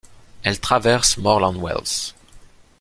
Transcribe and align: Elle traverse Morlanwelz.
Elle 0.41 0.59
traverse 0.59 1.17
Morlanwelz. 1.19 2.15